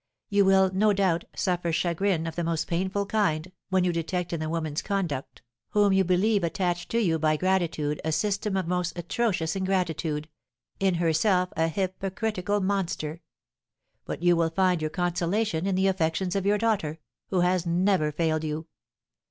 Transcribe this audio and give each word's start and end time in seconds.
You 0.29 0.45
will, 0.45 0.71
no 0.73 0.93
doubt, 0.93 1.25
suffer 1.35 1.71
chagrin 1.71 2.25
of 2.25 2.39
a 2.39 2.43
most 2.43 2.65
painful 2.67 3.05
kind, 3.05 3.51
when 3.69 3.83
you 3.83 3.93
detect 3.93 4.33
in 4.33 4.39
the 4.39 4.49
woman's 4.49 4.81
conduct, 4.81 5.43
whom 5.69 5.93
you 5.93 6.03
believe 6.03 6.43
attached 6.43 6.89
to 6.89 6.99
you 6.99 7.19
by 7.19 7.37
gratitude, 7.37 8.01
a 8.03 8.11
system 8.11 8.57
of 8.57 8.67
most 8.67 8.97
atrocious 8.97 9.55
ingratitude, 9.55 10.27
in 10.79 10.95
herself 10.95 11.49
a 11.55 11.67
hypocritical 11.67 12.61
monster. 12.61 13.21
But 14.03 14.23
you 14.23 14.35
will 14.35 14.49
find 14.49 14.81
your 14.81 14.89
consolation 14.89 15.67
in 15.67 15.75
the 15.75 15.85
affections 15.85 16.35
of 16.35 16.47
your 16.47 16.57
daughter, 16.57 16.97
who 17.27 17.41
has 17.41 17.67
never 17.67 18.11
failed 18.11 18.43
you.' 18.43 18.65